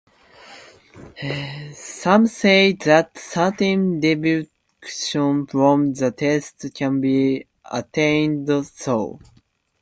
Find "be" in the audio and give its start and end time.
6.99-7.45